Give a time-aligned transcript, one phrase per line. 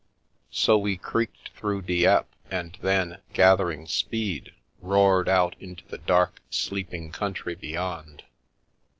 [0.49, 7.11] So we creaked through Dieppe and then, gathering speed, roared out into the dark, sleeping
[7.11, 8.23] country beyond.